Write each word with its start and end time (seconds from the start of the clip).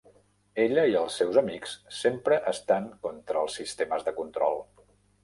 Ella 0.61 0.85
i 0.93 0.95
els 1.01 1.17
seus 1.19 1.35
amics 1.41 1.75
sempre 1.97 2.39
estan 2.53 2.87
contra 3.05 3.45
els 3.45 3.59
sistemes 3.61 4.07
de 4.09 4.15
control. 4.23 4.59